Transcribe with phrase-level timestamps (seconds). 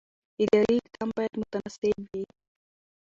[0.41, 2.25] اداري اقدام باید متناسب وي.